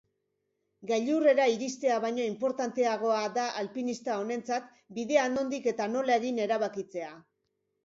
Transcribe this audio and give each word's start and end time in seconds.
Gailurrera 0.91 1.43
iristea 1.55 1.97
baino 2.05 2.25
inportanteagoa 2.29 3.21
da 3.37 3.45
alpinista 3.61 4.17
honentzat 4.23 4.73
bidea 4.99 5.29
nondik 5.37 5.71
eta 5.75 5.91
nola 5.95 6.19
egin 6.25 6.43
erabakitzea. 6.49 7.15